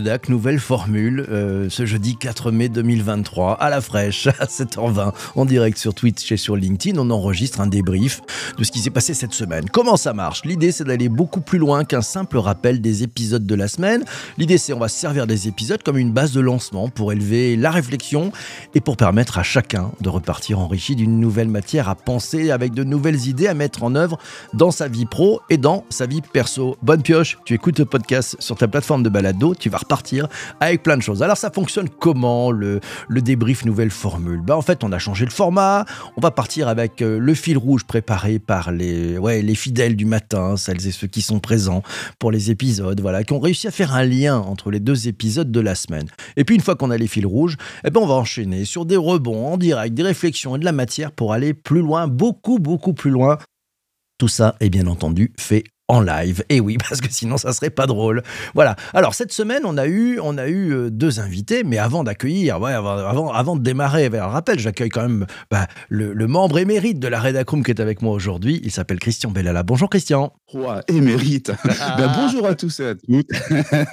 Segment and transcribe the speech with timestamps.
[0.00, 5.44] rédac, nouvelle formule, euh, ce jeudi 4 mai 2023, à la fraîche, à 7h20, en
[5.44, 6.98] direct sur Twitch et sur LinkedIn.
[6.98, 8.22] On enregistre un débrief
[8.56, 9.68] de ce qui s'est passé cette semaine.
[9.68, 10.42] Comment ça marche?
[10.46, 14.02] L'idée, c'est d'aller beaucoup plus loin qu'un simple rappel des épisodes de la semaine.
[14.38, 17.56] L'idée, c'est on va se servir des épisodes comme une base de lancement pour élever
[17.56, 18.32] la réflexion
[18.74, 22.84] et pour permettre à chacun de repartir enrichi d'une nouvelle matière à penser, avec de
[22.84, 24.16] nouvelles idées à mettre en œuvre
[24.54, 26.78] dans sa vie pro et dans sa vie perso.
[26.80, 30.28] Bonne pioche, tu écoutes le podcast sur ta plateforme de balado, tu vas repartir
[30.60, 31.22] avec plein de choses.
[31.22, 34.40] Alors ça fonctionne comment le, le débrief nouvelle formule?
[34.40, 35.84] Bah, En fait, on a changé le format,
[36.16, 40.04] on va partir avec euh, le fil rouge préparé par les, ouais, les fidèles du
[40.04, 41.82] matin, celles et ceux qui sont présents
[42.20, 45.50] pour les épisodes, voilà, qui ont réussi à faire un lien entre les deux épisodes
[45.50, 46.06] de la semaine.
[46.36, 48.86] Et puis une fois qu'on a les fils rouges, eh ben on va enchaîner sur
[48.86, 52.58] des rebonds en direct, des réflexions et de la matière pour aller plus loin, beaucoup,
[52.60, 53.38] beaucoup plus loin
[54.20, 56.44] tout ça est bien entendu fait en live.
[56.48, 58.22] Et oui, parce que sinon ça serait pas drôle.
[58.54, 58.76] Voilà.
[58.94, 62.60] Alors cette semaine, on a eu, on a eu euh, deux invités, mais avant d'accueillir,
[62.60, 67.08] ouais, avant, avant de démarrer, un rappel, j'accueille quand même bah, le, membre émérite de
[67.08, 68.60] la Redacroom qui est avec moi aujourd'hui.
[68.62, 69.62] Il s'appelle Christian Bellala.
[69.62, 70.32] Bonjour Christian.
[70.46, 71.52] Roi émérite.
[71.98, 73.28] ben, bonjour à tous et à toutes.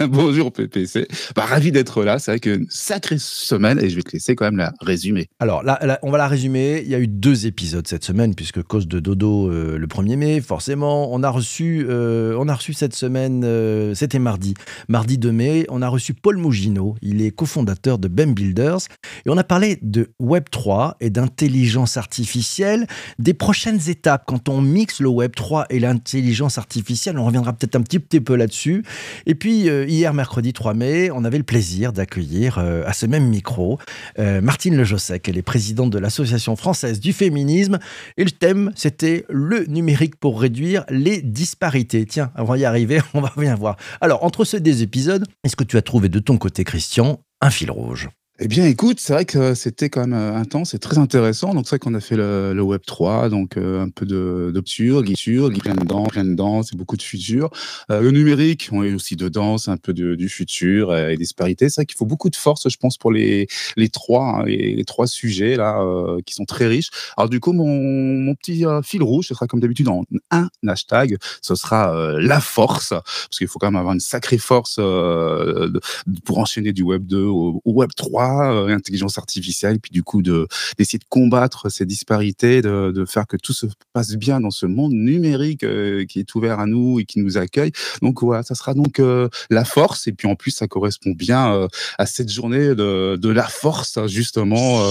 [0.09, 1.07] bonjour PPC.
[1.35, 2.19] Bah, ravi d'être là.
[2.19, 5.29] C'est vrai qu'une sacrée semaine et je vais te laisser quand même la résumer.
[5.39, 6.81] Alors là, on va la résumer.
[6.83, 10.15] Il y a eu deux épisodes cette semaine puisque cause de dodo euh, le 1er
[10.15, 14.53] mai, forcément, on a reçu euh, on a reçu cette semaine, euh, c'était mardi,
[14.87, 16.95] mardi 2 mai, on a reçu Paul Mougino.
[17.01, 18.79] Il est cofondateur de BEM Builders.
[19.25, 22.87] Et on a parlé de Web3 et d'intelligence artificielle,
[23.19, 27.17] des prochaines étapes quand on mixe le Web3 et l'intelligence artificielle.
[27.17, 28.83] On reviendra peut-être un petit, peu là-dessus.
[29.25, 33.27] Et puis, euh, hier, mercredi 3 mai, on avait le plaisir d'accueillir à ce même
[33.27, 33.79] micro
[34.17, 35.27] Martine Lejossec.
[35.27, 37.79] Elle est présidente de l'Association française du féminisme.
[38.17, 43.01] Et le thème, c'était le numérique pour réduire les disparités Tiens, on va y arriver,
[43.13, 43.77] on va bien voir.
[44.01, 47.49] Alors, entre ces deux épisodes, est-ce que tu as trouvé de ton côté, Christian, un
[47.49, 48.09] fil rouge?
[48.39, 51.55] Eh bien, écoute, c'est vrai que c'était quand même euh, intense et très intéressant.
[51.55, 55.01] Donc, c'est vrai qu'on a fait le, Web 3, donc euh, un peu de d'obscur,
[55.01, 56.23] guissure, plein dedans, plein
[56.61, 57.49] c'est beaucoup de futur.
[57.89, 61.25] Euh, le numérique, on est aussi dedans, c'est un peu du futur et, des.
[61.25, 64.85] C'est vrai qu'il faut beaucoup de force, je pense, pour les les trois hein, les,
[64.85, 65.83] trois sujets là
[66.25, 66.91] qui sont très riches.
[67.17, 71.17] Alors, du coup, mon, mon petit fil rouge, ce sera comme d'habitude en un hashtag.
[71.41, 74.75] Ce sera la force, parce qu'il faut quand même avoir une sacrée force
[76.25, 80.47] pour enchaîner du Web 2 au Web 3 euh, intelligence artificielle, puis du coup de
[80.77, 84.93] d'essayer de combattre ces disparités, de, faire que tout se passe bien dans ce monde
[84.93, 87.71] numérique euh, qui est ouvert à nous et qui nous accueille.
[88.01, 91.67] Donc voilà, ça sera donc euh, la force, et puis en plus ça correspond bien
[91.97, 94.81] à cette journée de, de la force justement.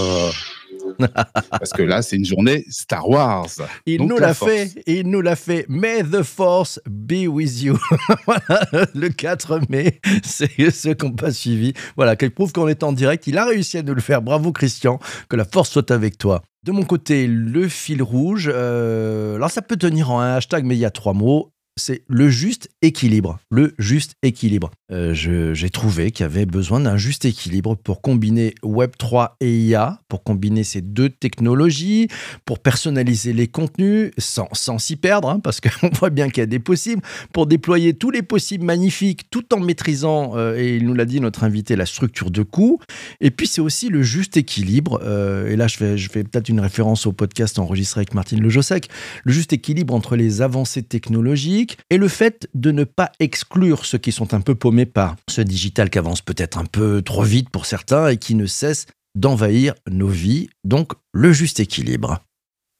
[1.51, 3.49] Parce que là, c'est une journée Star Wars.
[3.87, 5.67] Il nous l'a fait, il nous l'a fait.
[5.69, 7.79] May the Force be with you.
[8.27, 11.73] voilà, le 4 mai, c'est ce qu'on pas suivi.
[11.97, 13.27] Voilà, qui prouve qu'on est en direct.
[13.27, 14.23] Il a réussi à nous le faire.
[14.23, 14.99] Bravo Christian,
[15.29, 16.43] que la force soit avec toi.
[16.63, 18.51] De mon côté, le fil rouge.
[18.53, 22.03] Euh, alors ça peut tenir en un hashtag, mais il y a trois mots c'est
[22.09, 23.39] le juste équilibre.
[23.51, 24.71] Le juste équilibre.
[24.91, 30.01] Euh, j'ai trouvé qu'il y avait besoin d'un juste équilibre pour combiner Web3 et IA,
[30.09, 32.09] pour combiner ces deux technologies,
[32.47, 36.47] pour personnaliser les contenus sans s'y perdre, hein, parce qu'on voit bien qu'il y a
[36.47, 40.95] des possibles, pour déployer tous les possibles magnifiques tout en maîtrisant, euh, et il nous
[40.95, 42.81] l'a dit notre invité, la structure de coût.
[43.21, 46.61] Et puis c'est aussi le juste équilibre, euh, et là je fais, je peut-être une
[46.61, 48.89] référence au podcast enregistré avec Martine Lejossec,
[49.25, 53.99] le juste équilibre entre les avancées technologiques et le fait de ne pas exclure ceux
[53.99, 57.51] qui sont un peu paumés par ce digital qui avance peut-être un peu trop vite
[57.51, 60.49] pour certains et qui ne cesse d'envahir nos vies.
[60.65, 62.21] Donc le juste équilibre.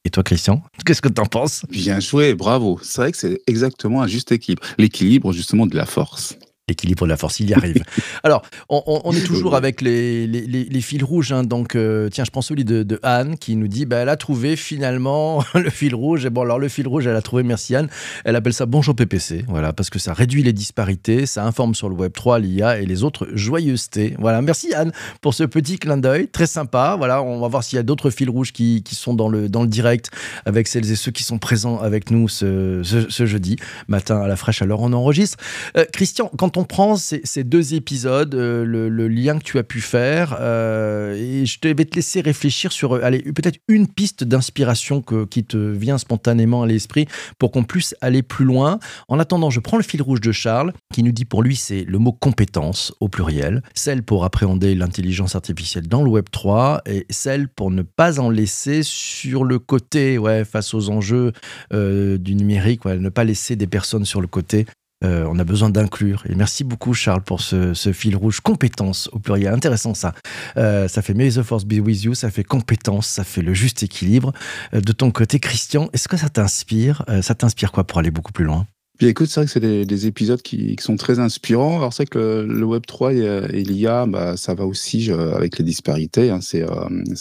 [0.05, 1.65] Et toi, Christian, qu'est-ce que tu en penses?
[1.69, 2.79] Bien joué, bravo.
[2.81, 4.63] C'est vrai que c'est exactement un juste équilibre.
[4.77, 6.37] L'équilibre, justement, de la force
[6.69, 7.81] l'équilibre de la force, il y arrive.
[8.23, 11.31] Alors, on, est toujours avec les, les, fils rouges.
[11.31, 11.43] Hein.
[11.43, 14.17] donc, euh, tiens, je prends celui de, de, Anne qui nous dit bah, elle a
[14.17, 16.25] trouvé finalement le fil rouge.
[16.25, 17.87] Et bon, alors, le fil rouge, elle a trouvé, merci Anne.
[18.25, 19.45] Elle appelle ça Bonjour PPC.
[19.47, 22.85] Voilà, parce que ça réduit les disparités, ça informe sur le Web 3, l'IA et
[22.85, 24.15] les autres joyeusetés.
[24.19, 24.91] Voilà, merci Anne
[25.21, 26.27] pour ce petit clin d'œil.
[26.27, 26.95] Très sympa.
[26.97, 29.47] Voilà, on va voir s'il y a d'autres fils rouges qui, qui, sont dans le,
[29.47, 30.11] dans le direct
[30.45, 33.55] avec celles et ceux qui sont présents avec nous ce, ce, jeudi
[33.87, 34.61] matin à la fraîche.
[34.61, 35.37] Alors, on enregistre.
[35.77, 39.79] Euh, Christian, quand on prend ces, deux épisodes, euh, le, lien que tu as pu
[39.79, 45.01] faire, euh, et je vais te laisser réfléchir sur euh, allez, peut-être une piste d'inspiration
[45.01, 47.07] qui te vient spontanément à l'esprit
[47.37, 48.79] pour qu'on puisse aller plus loin.
[49.07, 51.83] En attendant, je prends le fil rouge de Charles qui nous dit pour lui c'est
[51.83, 57.05] le mot compétence au pluriel, celle pour appréhender l'intelligence artificielle dans le Web 3 et
[57.09, 61.33] celle pour ne pas en laisser sur le côté ouais, face aux enjeux
[61.71, 64.65] du numérique, ne pas laisser des personnes sur le côté
[65.03, 66.23] on a besoin d'inclure.
[66.27, 68.41] Et merci beaucoup, Charles, pour ce, fil rouge.
[68.41, 69.53] Compétence au pluriel.
[69.53, 70.13] Intéressant ça.
[70.55, 73.83] ça fait May the Force be with you, ça fait compétence, ça fait le juste
[73.83, 74.33] équilibre.
[74.73, 78.45] de ton côté, Christian, est-ce que ça t'inspire Ça t'inspire quoi pour aller beaucoup plus
[78.45, 78.65] loin?
[78.97, 81.77] Puis écoute, c'est vrai que c'est des, épisodes qui, sont très inspirants.
[81.77, 85.63] Alors c'est vrai que le, Web 3 et, l'IA, bah, ça va aussi avec les
[85.63, 86.31] disparités.
[86.31, 86.39] Hein.
[86.41, 86.61] C'est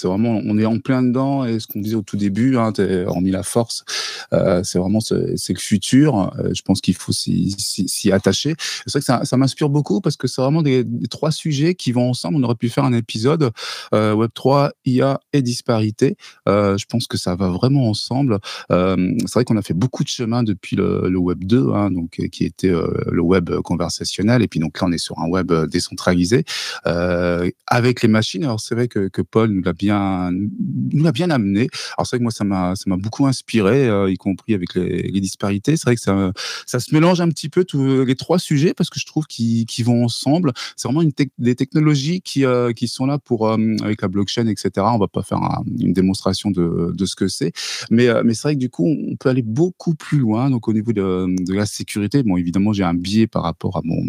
[0.07, 1.45] vraiment, on est en plein dedans.
[1.45, 2.73] Et ce qu'on disait au tout début, hein,
[3.07, 3.85] hormis la force,
[4.33, 6.33] euh, c'est vraiment c'est le futur.
[6.39, 8.55] Euh, je pense qu'il faut s'y attacher.
[8.87, 11.93] C'est vrai que ça, ça m'inspire beaucoup parce que c'est vraiment des, trois sujets qui
[11.93, 12.37] vont ensemble.
[12.37, 13.51] On aurait pu faire un épisode
[13.95, 16.17] euh, Web 3, IA et disparité.
[16.47, 18.39] je pense que ça va vraiment ensemble.
[18.71, 22.21] c'est vrai qu'on a fait beaucoup de chemin depuis le, le Web 2 Hein, donc
[22.31, 22.73] qui était
[23.11, 24.43] le web conversationnel.
[24.43, 26.45] Et puis donc là, on est sur un web décentralisé
[26.85, 28.45] avec les machines.
[28.45, 31.69] Alors c'est vrai que, Paul nous l'a bien, nous l'a bien amené.
[31.97, 35.21] Alors c'est vrai que moi, ça m'a, ça m'a beaucoup inspiré, y compris avec les,
[35.21, 35.77] disparités.
[35.77, 36.33] C'est vrai que ça,
[36.67, 39.67] ça se mélange un petit peu tous les trois sujets parce que je trouve qu'ils,
[39.85, 40.53] vont ensemble.
[40.77, 41.09] C'est vraiment
[41.39, 44.71] des technologies qui, qui sont là pour avec la blockchain, etc.
[44.77, 45.39] On va pas faire
[45.79, 47.53] une démonstration de, de ce que c'est,
[47.91, 50.51] mais, mais c'est vrai que du coup, on peut aller beaucoup plus loin.
[50.51, 51.27] Donc au niveau de
[51.57, 52.23] la sécurité.
[52.23, 54.03] Bon, évidemment, j'ai un biais par rapport à mon,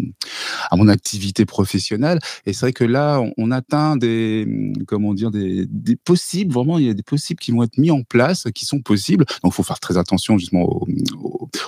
[0.70, 2.18] à mon activité professionnelle.
[2.46, 4.46] Et c'est vrai que là, on, atteint des,
[4.86, 7.90] comment dire, des, des, possibles, vraiment, il y a des possibles qui vont être mis
[7.90, 9.24] en place, qui sont possibles.
[9.42, 10.82] Donc, il faut faire très attention justement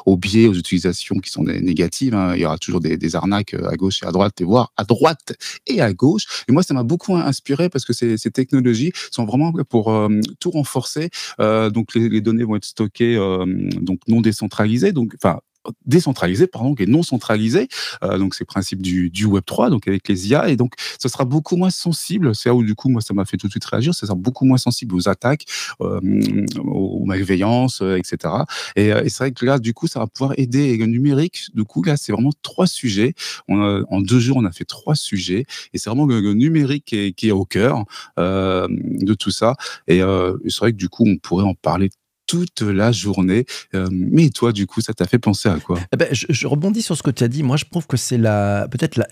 [0.07, 2.15] aux, biais, aux utilisations qui sont négatives.
[2.15, 2.35] Hein.
[2.35, 5.35] Il y aura toujours des, arnaques à gauche et à droite, et voire à droite
[5.67, 6.45] et à gauche.
[6.49, 10.51] Et moi, ça m'a beaucoup inspiré parce que ces, technologies sont vraiment pour euh, tout
[10.51, 11.11] renforcer.
[11.41, 13.45] Euh, donc, les, données vont être stockées, euh,
[13.81, 14.93] donc non décentralisées.
[14.93, 15.41] Donc, enfin,
[15.87, 17.69] décentralisé pardon et non centralisé.
[18.03, 20.75] Euh, donc c'est le principe du, du, Web 3 donc avec les IA et donc
[21.01, 22.35] ce sera beaucoup moins sensible.
[22.35, 23.95] C'est là où du coup moi ça m'a fait tout de suite réagir.
[23.95, 25.45] Ça sera beaucoup moins sensible aux attaques
[25.81, 26.01] euh,
[26.65, 28.35] aux malveillances euh, etc
[28.77, 30.77] et, et c'est vrai que là du coup ça va pouvoir aider.
[30.77, 33.15] Le numérique du coup là c'est vraiment trois sujets.
[33.49, 35.45] On a, en deux jours on a fait trois sujets.
[35.73, 37.85] Et c'est vraiment le, numérique qui est, qui est, au cœur
[38.17, 39.55] de tout ça.
[39.89, 41.91] Et c'est vrai que du coup on pourrait en parler
[42.31, 43.45] toute la journée.
[43.75, 45.81] Euh, mais toi, du coup, ça t'a fait penser à quoi?
[45.93, 47.43] Eh ben, je, rebondis sur ce que tu as dit.
[47.43, 48.69] Moi, je trouve que c'est la.
[48.71, 49.09] Peut-être la,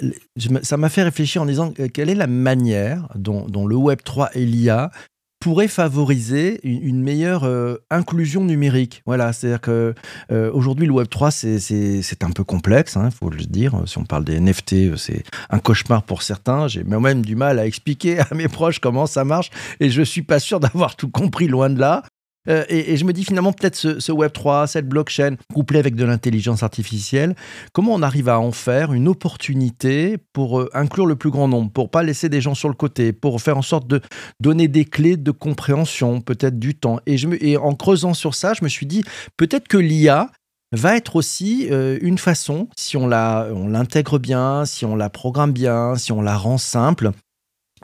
[0.63, 4.31] ça m'a fait réfléchir en disant euh, quelle est la manière dont, le Web 3
[4.35, 4.93] et l'IA
[5.41, 9.03] pourraient favoriser une, meilleure euh, inclusion numérique.
[9.05, 9.95] Voilà, c'est-à-dire que
[10.31, 13.83] aujourd'hui le Web 3 c'est un peu complexe, il hein, faut le dire.
[13.87, 16.69] Si on parle des NFT, c'est un cauchemar pour certains.
[16.69, 19.51] J'ai même du mal à expliquer à mes proches comment ça marche
[19.81, 22.03] et je suis pas sûr d'avoir tout compris loin de là.
[22.49, 26.63] Euh, et, je me dis finalement, peut-être ce, Web3, cette blockchain, couplée avec de l'intelligence
[26.63, 27.35] artificielle,
[27.73, 31.71] comment on arrive à en faire une opportunité pour euh, inclure le plus grand nombre,
[31.71, 34.01] pour pas laisser des gens sur le côté, pour faire en sorte de
[34.41, 37.01] donner des clés de compréhension, peut-être du temps.
[37.07, 39.05] Et, je et en creusant sur ça, je me suis dit,
[39.37, 40.31] peut-être que l'IA,
[40.73, 45.97] va être aussi euh, une façon, si on l'intègre bien, si on la programme bien,
[45.97, 47.13] si on la rend simple,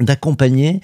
[0.01, 0.81] d'accompagner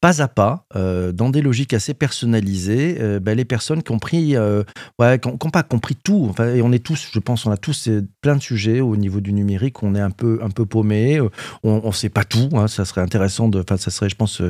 [0.00, 3.98] pas à pas, euh, dans des logiques assez personnalisées, euh, ben, les personnes qui ont
[4.14, 4.64] euh,
[4.98, 6.26] ouais, pas compris tout.
[6.30, 7.90] Enfin, et on est tous, je pense, on a tous
[8.22, 9.82] plein de sujets au niveau du numérique.
[9.82, 11.20] On est un peu, un peu paumé.
[11.62, 12.48] On ne sait pas tout.
[12.54, 13.60] Hein, ça serait intéressant de.
[13.60, 14.40] Enfin, ça serait, je pense,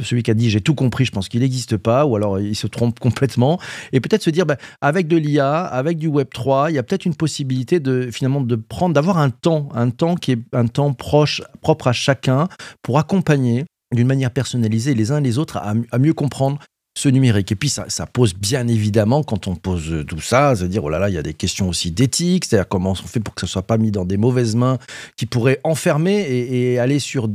[0.00, 1.06] celui qui a dit j'ai tout compris.
[1.06, 3.58] Je pense qu'il n'existe pas, ou alors il se trompe complètement.
[3.92, 6.82] Et peut-être se dire, ben, avec de l'IA, avec du Web 3, il y a
[6.82, 10.66] peut-être une possibilité de finalement de prendre, d'avoir un temps, un temps qui est un
[10.66, 12.48] temps proche, propre à chacun,
[12.82, 13.64] pour accompagner
[13.94, 16.58] d'une manière personnalisée les uns les autres à, mieux comprendre
[16.96, 17.52] ce numérique.
[17.52, 20.98] Et puis ça, pose bien évidemment, quand on pose tout ça, à dire, oh là
[20.98, 23.46] là, il y a des questions aussi d'éthique, c'est-à-dire comment on fait pour que ça
[23.46, 24.78] ne soit pas mis dans des mauvaises mains
[25.16, 27.28] qui pourraient enfermer et, aller sur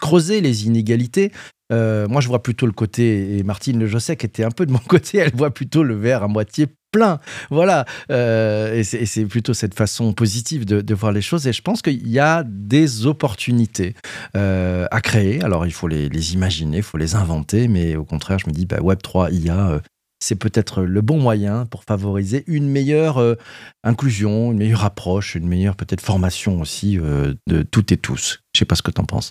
[0.00, 1.32] creuser les inégalités.
[1.72, 4.66] Euh, moi, je vois plutôt le côté, et Martine Le Josset, qui était un peu
[4.66, 7.20] de mon côté, elle voit plutôt le verre à moitié plein.
[7.50, 7.84] Voilà.
[8.10, 11.46] Euh, et c'est plutôt cette façon positive de, voir les choses.
[11.46, 13.94] Et je pense qu'il y a des opportunités
[14.36, 15.42] euh, à créer.
[15.42, 17.68] Alors, il faut les, imaginer, il faut les inventer.
[17.68, 19.80] Mais au contraire, je me dis, bah, Web3, IA, euh,
[20.20, 23.36] c'est peut-être le bon moyen pour favoriser une meilleure
[23.84, 28.40] inclusion, une meilleure approche, une meilleure peut-être formation aussi de toutes et tous.
[28.52, 29.30] Je sais pas ce que tu en penses.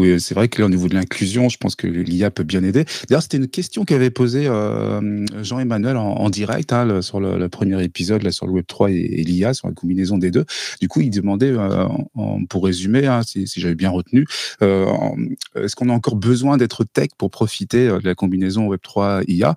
[0.00, 2.64] Oui, c'est vrai que là, au niveau de l'inclusion, je pense que l'IA peut bien
[2.64, 2.84] aider.
[3.08, 8.22] D'ailleurs, c'était une question qu'avait posée euh, Jean-Emmanuel en, direct hein, sur le, premier épisode,
[8.22, 10.44] là, sur le Web3 et, l'IA, sur la combinaison des deux.
[10.80, 11.86] Du coup, il demandait, euh,
[12.48, 14.26] pour résumer, hein, si, j'avais bien retenu,
[14.62, 14.86] euh,
[15.54, 19.54] est-ce qu'on a encore besoin d'être tech pour profiter de la combinaison Web3-IA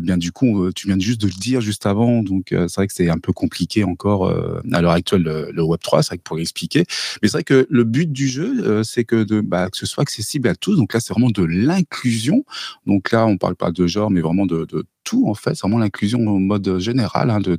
[0.00, 2.92] Bien, du coup, tu viens juste de le dire juste avant, donc c'est vrai que
[2.92, 6.84] c'est un peu compliqué encore à l'heure actuelle le, Web3, c'est vrai que pour l'expliquer.
[7.22, 10.54] Mais c'est vrai que le but du jeu, c'est que de, bah, soit accessible à
[10.54, 10.76] tous.
[10.76, 12.44] Donc là, c'est vraiment de l'inclusion.
[12.86, 14.66] Donc là, on parle pas de genre, mais vraiment de,
[15.04, 15.54] tout en fait.
[15.54, 17.56] C'est vraiment l'inclusion en mode général, hein, de,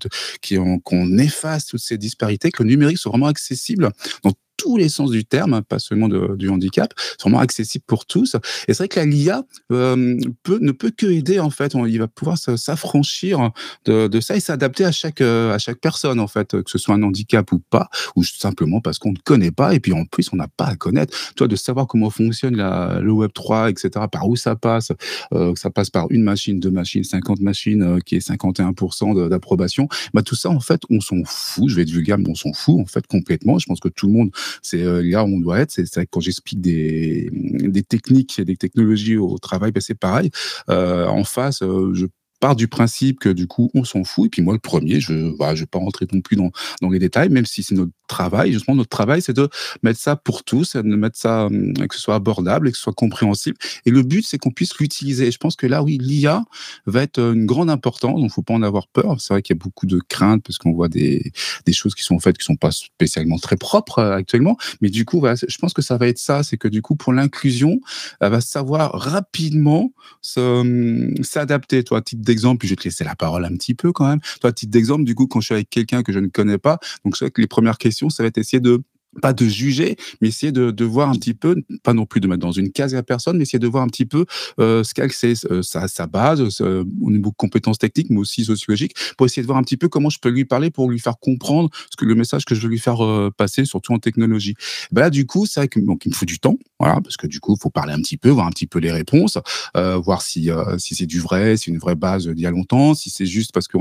[0.84, 3.92] qu'on efface toutes ces disparités, que le numérique soit vraiment accessible
[4.24, 8.36] dans tous les sens du terme, pas seulement du handicap, vraiment accessible pour tous.
[8.68, 11.76] Et c'est vrai que la LIA euh, peut, ne peut que aider en fait.
[11.76, 13.52] On, il va pouvoir s'affranchir
[13.86, 16.78] de, de, ça et s'adapter à chaque euh, à chaque personne en fait, que ce
[16.78, 20.04] soit un handicap ou pas, ou simplement parce qu'on ne connaît pas et puis en
[20.04, 21.18] plus on n'a pas à connaître.
[21.36, 24.06] Toi, de savoir comment fonctionne la, le Web 3, etc.
[24.12, 24.92] Par où ça passe,
[25.34, 29.88] euh, ça passe par une machine, deux machines, 50 machines, euh, qui est 51% d'approbation.
[30.14, 31.70] Bah tout ça en fait, on s'en fout.
[31.70, 33.58] Je vais être vulgaire, mais on s'en fout en fait complètement.
[33.58, 35.72] Je pense que tout le monde c'est euh, là où on doit être.
[35.72, 40.32] C'est quand j'explique des, des techniques et des technologies au travail, ben c'est pareil.
[40.70, 42.06] Euh, en face, euh, je
[42.40, 44.28] part du principe que du coup, on s'en fout.
[44.28, 47.00] Et puis moi, le premier, je ne vais pas rentrer non plus dans, dans les
[47.00, 48.54] détails, même si c'est notre travail.
[48.54, 49.50] Justement, notre travail, c'est de
[49.84, 52.84] mettre ça pour tous, de mettre ça, hum, que ce soit abordable et que ce
[52.84, 53.58] soit compréhensible.
[53.86, 55.32] Et le but, c'est qu'on puisse l'utiliser.
[55.32, 56.44] Je pense que là, oui, l'IA
[56.86, 59.20] va être une grande importance, donc faut pas en avoir peur.
[59.20, 61.32] C'est vrai qu'il y a beaucoup de craintes parce qu'on voit des,
[61.66, 64.58] des choses qui sont faites qui sont pas spécialement très propres euh, actuellement.
[64.82, 67.14] Mais du coup, je pense que ça va être ça, c'est que du coup, pour
[67.14, 67.80] l'inclusion,
[68.20, 69.92] elle va savoir rapidement
[70.38, 71.84] hum, s'adapter.
[71.84, 74.20] Toi, type d'exemple, puis je vais te laisser la parole un petit peu quand même.
[74.42, 76.80] Toi, titre d'exemple, du coup, quand je suis avec quelqu'un que je ne connais pas,
[77.04, 78.82] donc c'est vrai que les premières questions, ça va être essayer de
[79.22, 82.28] pas de juger, mais essayer de, de, voir un petit peu, pas non plus de
[82.28, 84.26] mettre dans une case la personne, mais essayer de voir un petit peu
[84.60, 88.46] euh, ce qu'elle c'est, euh, sa, sa, base, au niveau de compétences techniques, mais aussi
[88.46, 91.00] sociologiques, pour essayer de voir un petit peu comment je peux lui parler pour lui
[91.00, 94.00] faire comprendre ce que le message que je veux lui faire euh, passer, surtout en
[94.00, 94.56] technologie.
[94.92, 97.40] Ben là, du coup, c'est vrai qu'il me faut du temps, voilà, parce que du
[97.40, 99.38] coup, il faut parler un petit peu, voir un petit peu les réponses,
[99.78, 102.46] euh, voir si, euh, si c'est du vrai, si c'est une vraie base d'il y
[102.46, 103.78] a longtemps, si c'est juste parce que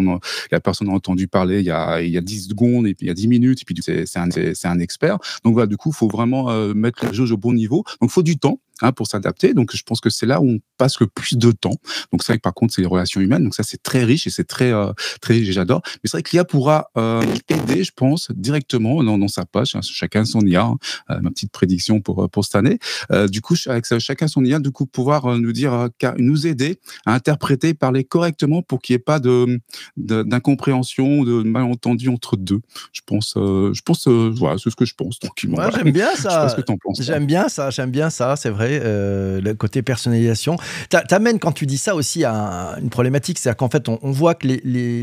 [0.51, 3.07] la personne a entendu parler il y a, il y a 10 secondes, et puis
[3.07, 4.29] il y a 10 minutes, et puis c'est un,
[4.65, 5.18] un expert.
[5.45, 7.85] Donc voilà, du coup, il faut vraiment euh, mettre la jauge au bon niveau.
[8.01, 8.61] Donc, il faut du temps.
[8.81, 9.55] Hein, pour s'adapter.
[9.55, 11.75] Donc, je pense que c'est là où on passe le plus de temps.
[12.13, 13.45] Donc, c'est vrai que par contre, c'est les relations humaines.
[13.45, 15.83] Donc, ça, c'est très riche et c'est très, euh, très j'adore.
[15.85, 19.75] Mais c'est vrai que l'IA pourra euh, aider, je pense, directement dans, dans sa page.
[19.75, 20.63] Hein, chacun son IA.
[20.63, 20.77] Hein,
[21.11, 22.79] euh, ma petite prédiction pour, pour cette année.
[23.11, 26.79] Euh, du coup, avec chacun son IA, du coup, pouvoir euh, nous dire, nous aider
[27.07, 29.61] à interpréter, parler correctement pour qu'il n'y ait pas de,
[29.97, 32.61] d'incompréhension de malentendu entre deux.
[32.93, 35.19] Je pense, je pense, voilà, c'est ce que je pense.
[35.19, 35.59] Tranquillement.
[35.71, 36.55] j'aime bien ça.
[36.99, 37.71] J'aime bien ça.
[37.71, 38.37] J'aime bien ça.
[38.37, 38.68] C'est vrai.
[38.69, 40.57] Euh, le côté personnalisation.
[40.89, 44.49] T'amènes quand tu dis ça aussi à une problématique, c'est-à-dire qu'en fait, on, voit que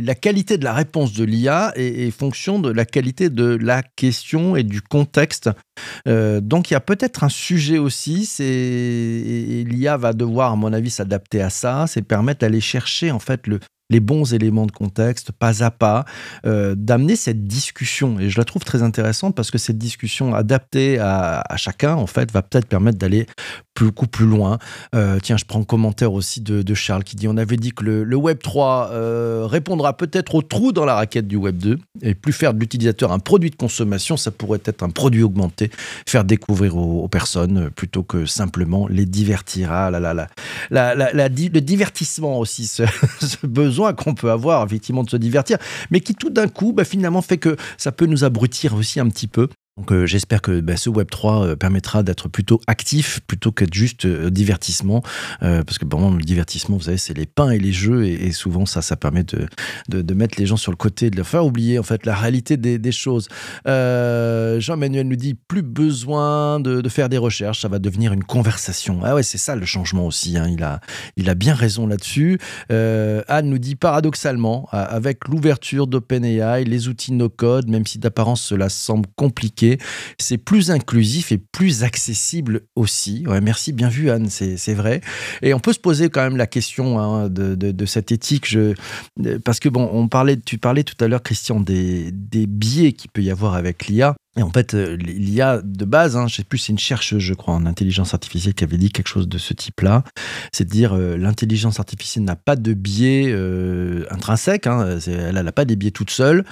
[0.05, 4.55] la qualité de la réponse de l'IA est, fonction de la qualité de la question
[4.55, 5.49] et du contexte.
[6.07, 8.43] Euh, donc il y a peut-être un sujet aussi, c'est
[9.67, 13.47] l'IA va devoir, à mon avis, s'adapter à ça, c'est permettre d'aller chercher en fait
[13.47, 16.05] le, les bons éléments de contexte, pas à pas,
[16.45, 18.19] euh, d'amener cette discussion.
[18.19, 22.31] Et je la trouve très intéressante parce que cette discussion adaptée à, chacun, en fait,
[22.31, 23.27] va peut-être permettre d'aller
[23.79, 24.57] beaucoup plus loin.
[24.95, 27.83] Euh, tiens, je prends un commentaire aussi de, Charles qui dit on avait dit que
[27.83, 32.15] le, Web 3 euh, répondra peut-être au trou dans la raquette du Web 2 et
[32.15, 35.71] plus faire de l'utilisateur un produit de consommation, ça pourrait être un produit augmenté,
[36.07, 39.71] faire découvrir aux, personnes plutôt que simplement les divertir.
[39.71, 42.83] Ah là là là, le divertissement aussi, ce
[43.43, 45.57] besoin qu'on peut avoir effectivement de se divertir,
[45.91, 49.09] mais qui tout d'un coup bah, finalement fait que ça peut nous abrutir aussi un
[49.09, 49.47] petit peu.
[49.77, 53.73] Donc euh, j'espère que bah, ce Web 3 euh, permettra d'être plutôt actif plutôt qu'être
[53.73, 55.03] juste euh, divertissement,
[55.41, 58.65] parce que bon, le divertissement, vous savez, c'est les pains et les jeux, et, souvent
[58.65, 59.47] ça, ça permet de,
[59.89, 62.91] de, mettre les gens sur le côté, de faire oublier en fait la réalité des,
[62.91, 63.27] choses.
[63.65, 69.01] Jean-Manuel nous dit plus besoin de, de, faire des recherches, ça va devenir une conversation.
[69.03, 70.37] Ah ouais, c'est ça le changement aussi.
[70.37, 70.47] Hein.
[70.49, 70.79] il a,
[71.17, 72.39] il a bien raison là-dessus.
[72.69, 78.69] Anne nous dit paradoxalement, avec l'ouverture d'OpenAI, les outils no code, même si d'apparence cela
[78.69, 79.64] semble compliqué
[80.17, 83.25] c'est plus inclusif et plus accessible aussi.
[83.41, 85.01] merci, bien vu Anne, c'est vrai.
[85.41, 88.73] Et on peut se poser quand même la question hein, de, cette éthique, je,
[89.43, 93.11] parce que bon, on parlait, tu parlais tout à l'heure, Christian, des, des biais qu'il
[93.11, 94.15] peut y avoir avec l'IA.
[94.37, 97.33] Et en fait, euh, l'IA de base, hein, je sais plus, c'est une chercheuse, je
[97.33, 100.03] crois, en intelligence artificielle qui avait dit quelque chose de ce type-là.
[100.51, 105.51] C'est de dire euh, l'intelligence artificielle n'a pas de biais euh, intrinsèque, hein, elle n'a
[105.53, 106.43] pas des biais toute seule.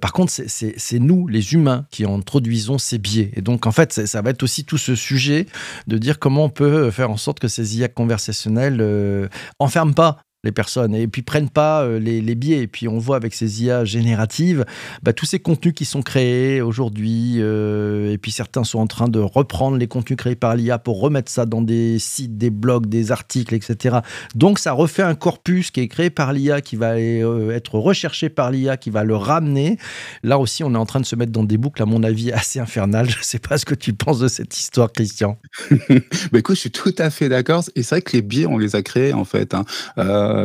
[0.00, 3.30] par contre, c'est nous, les humains, qui introduisons ces biais.
[3.34, 5.46] Et donc, en fait, ça va être aussi tout ce sujet
[5.86, 10.52] de dire comment on peut faire en sorte que ces IA conversationnelles enferment pas les
[10.52, 12.62] personnes et puis prennent pas euh, les, biais.
[12.62, 14.64] Et puis on voit avec ces IA génératives,
[15.02, 19.08] bah, tous ces contenus qui sont créés aujourd'hui, euh, et puis certains sont en train
[19.08, 22.86] de reprendre les contenus créés par l'IA pour remettre ça dans des sites, des blogs,
[22.86, 23.98] des articles, etc.
[24.34, 28.28] Donc ça refait un corpus qui est créé par l'IA, qui va euh, être recherché
[28.28, 29.78] par l'IA, qui va le ramener.
[30.22, 32.32] Là aussi, on est en train de se mettre dans des boucles, à mon avis,
[32.32, 33.08] assez infernales.
[33.10, 35.38] Je ne sais pas ce que tu penses de cette histoire, Christian.
[35.70, 37.64] bah écoute, je suis tout à fait d'accord.
[37.76, 39.54] Et c'est vrai que les biais, on les a créés, en fait.
[39.54, 39.64] Hein.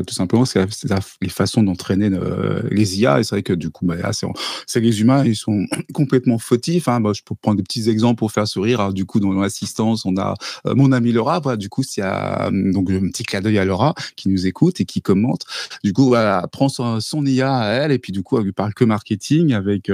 [0.05, 0.65] Tout simplement, c'est
[1.21, 3.19] les façons d'entraîner euh, les IA.
[3.19, 3.95] Et c'est vrai que du coup, bah,
[4.65, 6.87] c'est les humains, ils sont complètement fautifs.
[6.87, 6.99] Hein.
[6.99, 8.93] Bah, je peux prendre des petits exemples pour faire sourire.
[8.93, 11.39] Du coup, dans l'assistance, on a euh, mon ami Laura.
[11.39, 14.85] Voilà, du coup, a donc un petit clin d'œil à Laura qui nous écoute et
[14.85, 15.43] qui commente.
[15.83, 18.53] Du coup, voilà, prend son, son, IA à elle et puis du coup, elle lui
[18.53, 19.91] parle que marketing avec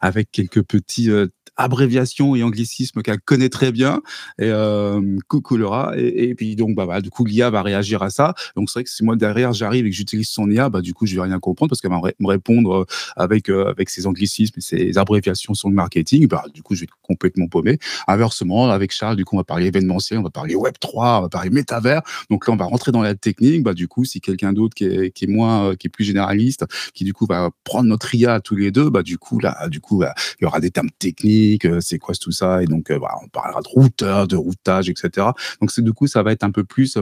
[0.00, 1.10] avec quelques petits
[1.56, 4.02] abréviations et anglicismes qu'elle connaît très bien.
[4.38, 5.92] Et euh, coucou Laura.
[5.96, 8.34] Et, puis donc, bah, du coup, l'IA va réagir à ça.
[8.56, 10.94] Donc, c'est vrai que si moi derrière j'arrive et que j'utilise son IA, bah, du
[10.94, 12.84] coup, je vais rien comprendre parce qu'elle va me répondre euh,
[13.16, 16.26] avec euh, avec ses anglicismes et ses abréviations sur le marketing.
[16.28, 17.78] Bah, du coup, je vais être complètement paumé.
[18.06, 21.22] Inversement, avec Charles, du coup, on va parler événementiel, on va parler Web 3, on
[21.22, 22.02] va parler métavers.
[22.30, 23.62] Donc là, on va rentrer dans la technique.
[23.62, 26.64] Bah, du coup, si quelqu'un d'autre qui est, moins, qui est plus généraliste,
[26.94, 29.80] qui du coup va prendre notre IA tous les deux, bah, du coup, là, du
[29.80, 31.37] coup, bah, il y aura des termes techniques
[31.80, 35.28] c'est quoi tout ça, et donc euh, on parlera de routeur, de routage, etc.
[35.60, 36.96] Donc du coup ça va être un peu plus,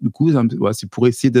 [0.00, 0.30] du coup
[0.72, 1.32] c'est pour essayer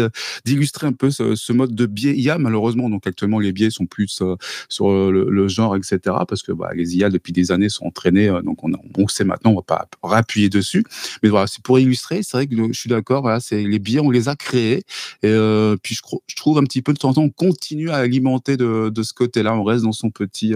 [0.44, 2.88] d'illustrer un peu ce, mode de biais IA malheureusement.
[2.88, 4.36] Donc actuellement les biais sont plus euh,
[4.68, 5.98] sur le, genre, etc.
[6.28, 9.24] Parce que bah, les IA depuis des années sont entraînés, euh, donc on, on sait
[9.24, 10.84] maintenant, on va pas rappuyer dessus.
[11.22, 12.22] Mais voilà, c'est pour illustrer.
[12.22, 13.28] C'est vrai que je suis d'accord.
[13.50, 14.82] Les biais, on les a créés.
[15.22, 18.56] Et puis je, trouve un petit peu de temps en temps, on continue à alimenter
[18.56, 19.54] de, de ce côté-là.
[19.54, 20.54] On reste dans son petit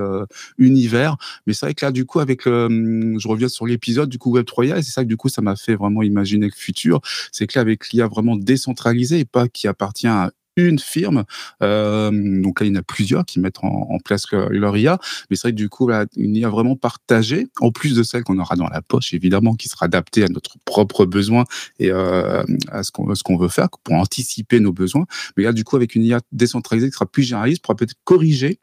[0.58, 1.16] univers.
[1.46, 4.18] Mais c'est vrai que là, du coup, avec le, hum, je reviens sur l'épisode du
[4.18, 6.46] coup Web 3 IA, et c'est ça que du coup, ça m'a fait vraiment imaginer
[6.46, 7.00] le futur.
[7.32, 11.24] C'est que là, avec l'IA vraiment décentralisée et pas qui appartient à une firme.
[11.62, 14.98] Euh, donc là, il y en a plusieurs qui mettent en, place leur, IA.
[15.28, 18.24] Mais c'est vrai que du coup, là, une IA vraiment partagée, en plus de celle
[18.24, 21.44] qu'on aura dans la poche, évidemment, qui sera adaptée à notre propre besoin
[21.78, 25.04] et euh, à ce qu'on qu'on veut faire pour anticiper nos besoins.
[25.36, 28.58] Mais là, du coup, avec une IA décentralisée qui sera plus généraliste, pourra peut-être corriger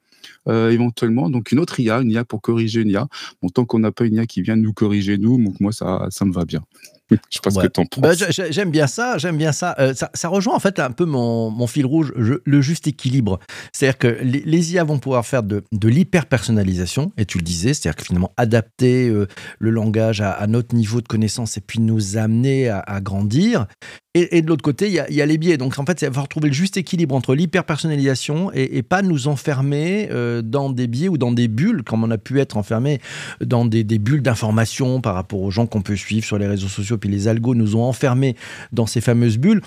[0.47, 1.29] euh, éventuellement.
[1.29, 3.07] Donc une autre IA, une IA pour corriger une IA.
[3.53, 6.25] Tant qu'on n'a pas une IA qui vient nous corriger nous, donc moi ça, ça
[6.25, 6.63] me va bien.
[7.11, 8.41] Je pas ce que t'en bah, penses.
[8.49, 9.75] j'aime bien ça, j'aime bien ça.
[9.79, 10.09] Euh, ça.
[10.13, 10.27] ça.
[10.29, 13.39] rejoint en fait un peu mon, mon fil rouge, le juste équilibre.
[13.73, 17.97] C'est-à-dire que les, IA vont pouvoir faire de, de l'hyper-personnalisation, et tu le disais, c'est-à-dire
[17.97, 19.27] que finalement adapter euh,
[19.59, 23.67] le langage à, notre niveau de connaissance et puis nous amener à, grandir.
[24.15, 25.57] Et, de l'autre côté, il y, y, a les biais.
[25.57, 29.01] Donc en fait, il va falloir trouver le juste équilibre entre l'hyper-personnalisation et, et, pas
[29.01, 32.55] nous enfermer euh, dans des biais ou dans des bulles, comme on a pu être
[32.57, 32.99] enfermé
[33.41, 36.67] dans des, des bulles d'information par rapport aux gens qu'on peut suivre sur les réseaux
[36.67, 38.35] sociaux puis les algos nous ont enfermés
[38.71, 39.61] dans ces fameuses bulles.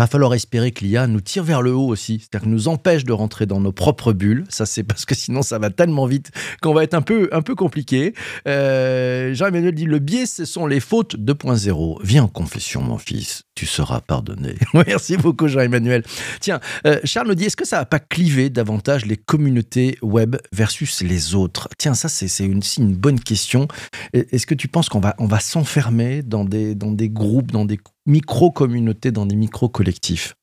[0.00, 3.12] Va falloir espérer que l'IA nous tire vers le haut aussi, c'est-à-dire nous empêche de
[3.12, 4.46] rentrer dans nos propres bulles.
[4.48, 6.30] Ça, c'est parce que sinon, ça va tellement vite
[6.62, 8.14] qu'on va être un peu, un peu compliqué.
[8.48, 11.98] Euh, Jean-Emmanuel dit le biais, ce sont les fautes 2.0.
[12.02, 14.54] Viens en confession, mon fils, tu seras pardonné.
[14.86, 16.02] Merci beaucoup, Jean-Emmanuel.
[16.40, 20.36] Tiens, euh, Charles nous dit est-ce que ça va pas cliver davantage les communautés web
[20.50, 21.68] versus les autres?
[21.76, 23.68] Tiens, ça, c'est une, une bonne question.
[24.14, 27.66] Est-ce que tu penses qu'on va, on va s'enfermer dans des, dans des groupes, dans
[27.66, 27.78] des
[28.10, 30.34] micro-communautés, dans des micro-collectifs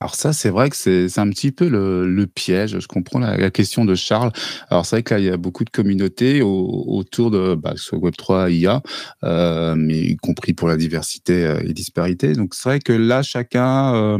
[0.00, 2.78] alors ça, c'est vrai que c'est un petit peu le, piège.
[2.78, 4.32] Je comprends la, question de Charles.
[4.68, 7.96] Alors c'est vrai que là, il y a beaucoup de communautés autour de bah, ce
[7.96, 8.82] Web3 IA,
[9.22, 12.34] euh, mais y compris pour la diversité euh, et disparité.
[12.34, 14.18] Donc c'est vrai que là, chacun euh,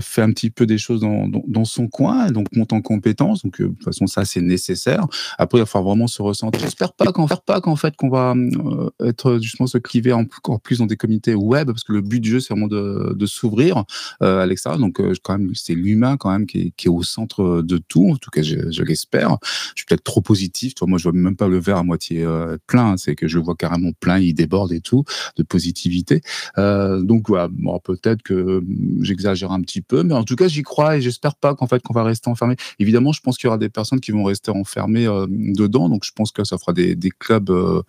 [0.00, 3.42] fait un petit peu des choses dans, son coin, donc monte en compétence.
[3.42, 5.06] Donc, euh, de toute façon, ça, c'est nécessaire.
[5.38, 6.60] Après, il va falloir vraiment se ressentir.
[6.60, 10.78] J'espère pas qu'en pas qu'en fait, qu'on va euh, être justement se cliver encore plus
[10.78, 13.84] dans des communautés web, parce que le but du jeu, c'est vraiment de, s'ouvrir
[14.20, 14.78] à l'extérieur.
[14.78, 18.10] Donc, quand même, c'est l'humain quand même qui est, au centre de tout.
[18.12, 19.38] En tout cas, je, l'espère.
[19.74, 20.74] Je suis peut-être trop positif.
[20.76, 22.24] Toi, moi, je vois même pas le verre à moitié
[22.68, 22.96] plein.
[22.96, 25.04] C'est que je le vois carrément plein, il déborde et tout
[25.36, 26.20] de positivité.
[26.56, 27.48] donc, voilà.
[27.50, 28.62] Bon, peut-être que
[29.00, 31.82] j'exagère un petit peu, mais en tout cas, j'y crois et j'espère pas qu'en fait
[31.82, 32.56] qu'on va rester enfermé.
[32.78, 36.04] Évidemment, je pense qu'il y aura des personnes qui vont rester enfermées euh, dedans, donc
[36.04, 37.50] je pense que ça fera des, clubs.
[37.50, 37.82] Euh,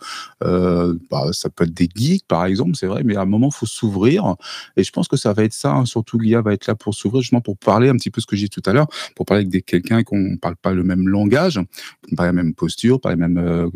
[0.43, 3.51] euh, bah, ça peut être des geeks, par exemple, c'est vrai, mais à un moment,
[3.51, 4.35] faut s'ouvrir.
[4.75, 5.71] Et je pense que ça va être ça.
[5.71, 8.25] Hein, surtout, l'IA va être là pour s'ouvrir, justement pour parler un petit peu ce
[8.25, 11.07] que j'ai dit tout à l'heure, pour parler avec quelqu'un qu'on parle pas le même
[11.07, 11.59] langage,
[12.15, 13.69] pas la même posture, pas les mêmes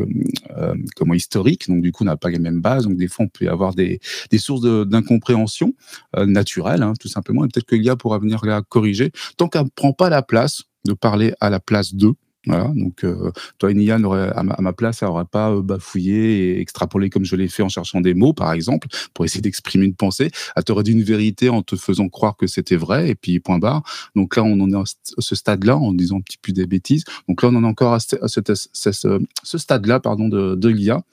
[0.95, 1.67] comment historique.
[1.67, 2.85] Donc du coup, on n'a pas les mêmes bases.
[2.85, 3.99] Donc des fois, on peut avoir des,
[4.29, 5.73] des sources d'incompréhension
[6.17, 7.45] naturelle, hein, tout simplement.
[7.45, 9.11] Et peut-être que l'IA pourra venir la corriger.
[9.37, 12.15] Tant qu'elle ne prend pas la place de parler à la place d'eux
[12.47, 16.59] Voilà, donc euh, toi, une IA, à, ma, place, elle n'aurait pas euh, bafouillé et
[16.59, 19.93] extrapolé comme je l'ai fait en cherchant des mots, par exemple, pour essayer d'exprimer une
[19.93, 20.31] pensée.
[20.55, 23.59] Elle t'aurait dit une vérité en te faisant croire que c'était vrai, et puis point
[23.59, 23.83] barre.
[24.15, 24.83] Donc là, on en est à
[25.19, 27.03] ce stade-là, en disant un petit peu des bêtises.
[27.27, 31.03] Donc là, on en est encore à ce, stade-là, pardon, de, de l'IA.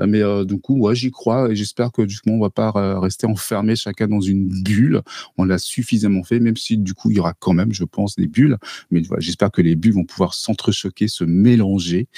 [0.00, 3.26] Mais euh, du coup, ouais, j'y crois, et j'espère que coup, on va pas rester
[3.26, 5.02] enfermé chacun dans une bulle.
[5.36, 8.16] On l'a suffisamment fait, même si du coup, il y aura quand même, je pense,
[8.16, 8.56] des bulles.
[8.90, 12.08] Mais j'espère que les bulles vont pouvoir s'entre choquer, se mélanger.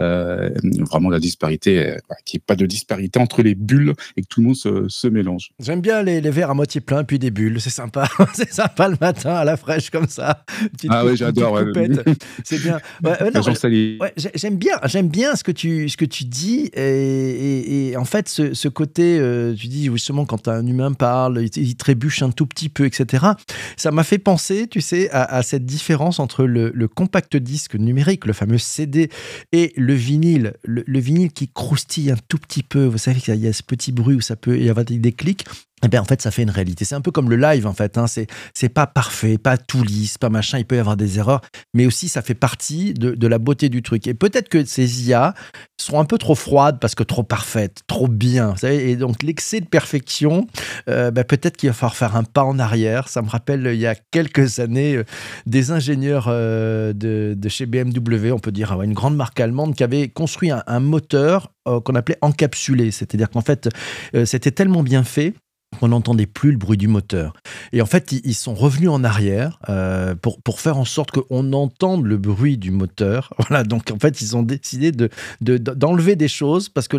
[0.00, 0.48] Euh,
[0.90, 4.26] vraiment la disparité, euh, qu'il n'y ait pas de disparité entre les bulles et que
[4.28, 5.50] tout le monde se, mélange.
[5.58, 8.08] J'aime bien les, verres à moitié pleins puis des bulles, c'est sympa.
[8.32, 10.44] c'est sympa le matin à la fraîche comme ça.
[10.88, 11.60] ah oui, j'adore.
[12.44, 12.78] C'est bien.
[14.34, 18.68] j'aime bien, j'aime bien ce que tu, ce que tu dis et, en fait ce,
[18.68, 22.86] côté, euh, tu dis justement quand un humain parle, il, trébuche un tout petit peu,
[22.86, 23.26] etc.
[23.76, 28.09] Ça m'a fait penser, tu sais, à, cette différence entre le, le compact disque numérique
[28.24, 29.10] le fameux CD,
[29.52, 32.84] et le vinyle, le, vinyle qui croustille un tout petit peu.
[32.84, 35.44] Vous savez qu'il y a ce petit bruit où ça peut y avoir des clics
[35.82, 36.84] eh bien, en fait, ça fait une réalité.
[36.84, 37.96] C'est un peu comme le live, en fait.
[37.96, 38.06] Hein.
[38.06, 40.58] C'est, c'est pas parfait, pas tout lisse, pas machin.
[40.58, 41.40] Il peut y avoir des erreurs,
[41.74, 44.06] mais aussi ça fait partie de, de la beauté du truc.
[44.06, 45.34] Et peut-être que ces IA
[45.80, 48.54] sont un peu trop froides parce que trop parfaites, trop bien.
[48.62, 50.46] Et donc, l'excès de perfection,
[50.88, 53.08] euh, ben, peut-être qu'il va falloir faire un pas en arrière.
[53.08, 55.04] Ça me rappelle, il y a quelques années, euh,
[55.46, 59.84] des ingénieurs euh, de, de, chez BMW, on peut dire, une grande marque allemande, qui
[59.84, 62.90] avaient construit un, un moteur qu'on appelait encapsulé.
[62.90, 63.68] C'est-à-dire qu'en fait,
[64.24, 65.34] c'était tellement bien fait
[65.82, 67.34] on n'entendait plus le bruit du moteur.
[67.72, 71.52] Et en fait, ils sont revenus en arrière euh, pour, pour faire en sorte qu'on
[71.52, 73.32] entende le bruit du moteur.
[73.50, 75.08] Voilà, donc en fait, ils ont décidé de,
[75.40, 76.96] d'enlever des choses parce que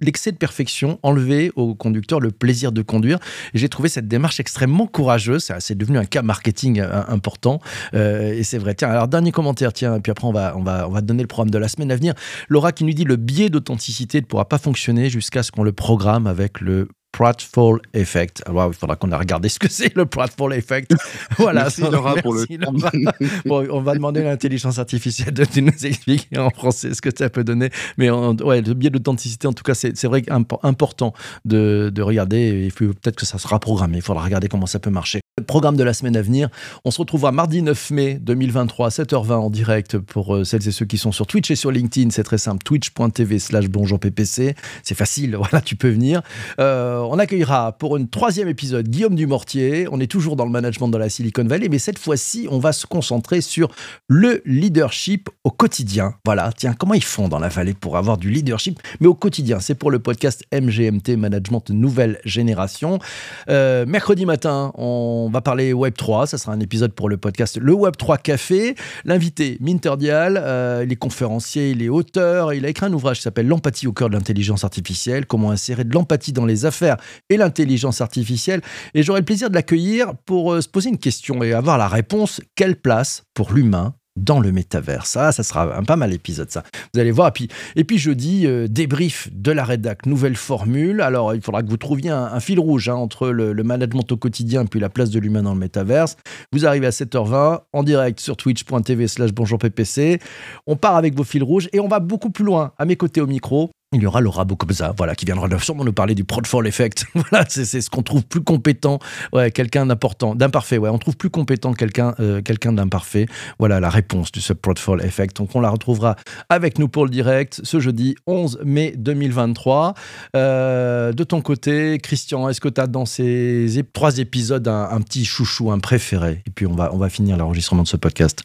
[0.00, 3.18] l'excès de perfection enlevait au conducteur le plaisir de conduire.
[3.54, 5.50] J'ai trouvé cette démarche extrêmement courageuse.
[5.60, 7.60] C'est devenu un cas marketing euh, important.
[7.94, 8.74] Euh, et c'est vrai.
[8.74, 11.28] Tiens, alors dernier commentaire, tiens, puis après on va, on, va, on va donner le
[11.28, 12.12] programme de la semaine à venir.
[12.48, 15.72] Laura qui nous dit le biais d'authenticité ne pourra pas fonctionner jusqu'à ce qu'on le
[15.72, 18.42] programme avec le Pratfall Effect.
[18.44, 20.94] Alors, il faudra qu'on a regardé ce que c'est le Pratfall Effect.
[21.38, 21.62] Voilà.
[21.62, 22.44] Merci Laura pour le
[23.44, 27.30] bon, on va demander à l'intelligence artificielle de nous expliquer en français ce que ça
[27.30, 27.70] peut donner.
[27.98, 30.22] Mais ouais, le biais d'authenticité, en tout cas, c'est vrai
[30.62, 32.64] important de, de regarder.
[32.64, 33.98] Il faut peut-être que ça sera programmé.
[33.98, 35.20] Il faudra regarder comment ça peut marcher.
[35.48, 36.48] Programme de la semaine à venir,
[36.84, 40.86] on se retrouvera mardi 9 mai 2023 7h20 en direct pour euh, celles et ceux
[40.86, 42.10] qui sont sur Twitch et sur LinkedIn.
[42.10, 44.54] C'est très simple, twitch.tv slash ppc.
[44.84, 46.22] C'est facile, voilà, tu peux venir.
[46.60, 49.88] Euh, on accueillera pour un troisième épisode Guillaume Dumortier.
[49.90, 52.72] On est toujours dans le management dans la Silicon Valley, mais cette fois-ci, on va
[52.72, 53.74] se concentrer sur
[54.06, 56.14] le leadership au quotidien.
[56.24, 59.58] Voilà, tiens, comment ils font dans la vallée pour avoir du leadership, mais au quotidien?
[59.58, 63.00] C'est pour le podcast MGMT, Management Nouvelle Génération.
[63.48, 66.26] Euh, mercredi matin, on va parler Web3.
[66.26, 68.74] Ça sera un épisode pour le podcast Le Web3 Café.
[69.04, 72.52] L'invité, Minter Dial, euh, il est conférencier, il est auteur.
[72.52, 75.84] Il a écrit un ouvrage qui s'appelle L'empathie au cœur de l'intelligence artificielle, comment insérer
[75.84, 76.96] de l'empathie dans les affaires
[77.30, 78.60] et l'intelligence artificielle.
[78.94, 81.88] Et j'aurai le plaisir de l'accueillir pour euh, se poser une question et avoir la
[81.88, 85.06] réponse quelle place pour l'humain dans le métavers.
[85.06, 86.62] Ça, ça sera un pas mal épisode, ça.
[86.92, 87.28] Vous allez voir.
[87.28, 91.00] Et puis, et puis jeudi, euh, débrief de la rédac, nouvelle formule.
[91.00, 94.62] Alors, il faudra que vous trouviez un, fil rouge hein, entre le, management au quotidien
[94.62, 96.16] et puis la place de l'humain dans le métaverse.
[96.52, 100.20] Vous arrivez à 7h20 en direct sur twitch.tv slash bonjour PPC.
[100.66, 102.72] On part avec vos fils rouges et on va beaucoup plus loin.
[102.78, 105.92] À mes côtés au micro, il y aura Laura Bocobza, voilà, qui viendra sûrement nous
[105.92, 107.06] parler du Prodfall Effect.
[107.14, 108.98] voilà, c'est ce qu'on trouve plus compétent,
[109.32, 113.26] ouais, quelqu'un d'important, d'imparfait, ouais, on trouve plus compétent quelqu'un euh, quelqu'un d'imparfait.
[113.58, 115.36] Voilà la réponse du ce Prodfall Effect.
[115.36, 116.16] Donc on la retrouvera
[116.48, 119.94] avec nous pour le direct ce jeudi 11 mai 2023.
[120.36, 125.00] Euh, de ton côté, Christian, est-ce que tu as dans ces trois épisodes un, un,
[125.00, 126.42] petit chouchou, un préféré?
[126.46, 128.44] Et puis on va, on va finir l'enregistrement de ce podcast.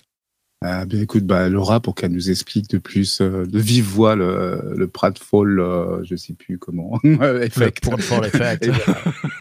[0.62, 4.17] Ah, bien écoute, bah, Laura, pour qu'elle nous explique de plus, euh, de vive voix,
[4.17, 7.86] le, le Pratfall, euh, je sais plus comment, effect.
[7.86, 8.69] Le Pratfall effect.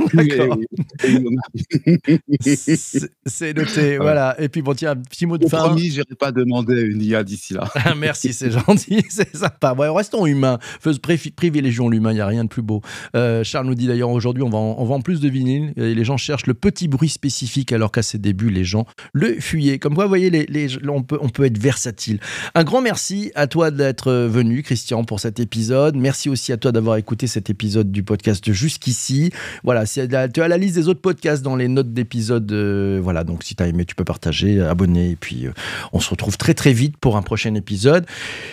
[3.27, 4.41] C'est noté, voilà.
[4.41, 5.65] Et puis bon, tiens, un petit mot de fin.
[5.65, 7.69] Promis, j'irai pas demander une IA d'ici là.
[7.97, 9.75] Merci, c'est gentil, c'est sympa.
[9.75, 10.61] Ouais, restons humains,
[11.35, 12.81] privilégions l'humain, il n'y a rien de plus beau.
[13.17, 16.05] Euh, Charles nous dit d'ailleurs aujourd'hui, on vend, on vend plus de vinyle et les
[16.05, 19.81] gens cherchent le petit bruit spécifique alors qu'à ses débuts, les gens le fuyaient.
[19.81, 22.21] Comme vous voyez, les, les, on on peut être versatile.
[22.55, 25.97] Un grand merci à toi d'être venu, Christian, pour cet épisode.
[25.97, 29.31] Merci aussi à toi d'avoir écouté cet épisode du podcast jusqu'ici.
[29.65, 32.51] Voilà, tu as la liste des autres podcasts dans les notes d'épisode.
[32.53, 35.11] Euh, voilà, donc si tu as aimé, tu peux partager, abonner.
[35.11, 35.53] Et puis, euh,
[35.93, 38.07] on se retrouve très très vite pour un prochain épisode.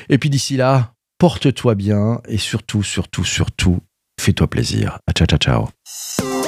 [0.10, 3.80] Et puis d'ici là, porte-toi bien et surtout, surtout, surtout,
[4.20, 5.00] fais-toi plaisir.
[5.15, 6.44] Ciao, ciao, ciao.